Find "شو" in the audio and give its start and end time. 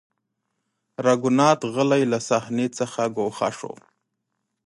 3.57-3.73